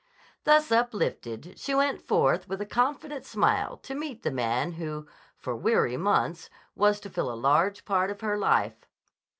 [0.45, 5.05] Thus uplifted she went forth with a confident smile to meet the man who,
[5.37, 8.87] for weary months, was to fill a large part of her life.